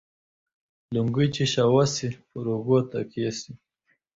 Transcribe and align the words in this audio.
لنگۍ 0.95 1.27
چې 1.35 1.43
شوه 1.53 1.83
سي، 1.93 2.07
پر 2.31 2.45
اوږو 2.53 2.77
تکيه 2.89 3.31
سي. 3.39 3.51